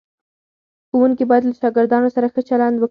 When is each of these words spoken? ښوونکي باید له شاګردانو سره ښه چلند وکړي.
ښوونکي 0.89 1.23
باید 1.29 1.43
له 1.49 1.53
شاګردانو 1.61 2.13
سره 2.15 2.27
ښه 2.33 2.41
چلند 2.49 2.73
وکړي. 2.75 2.79